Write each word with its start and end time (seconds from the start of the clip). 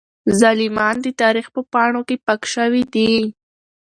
ظالمان 0.39 0.95
د 1.01 1.07
تاريخ 1.21 1.45
په 1.55 1.61
پاڼو 1.73 2.01
کې 2.07 2.15
پاک 2.25 2.41
شوي 2.53 2.83
دي. 2.93 3.11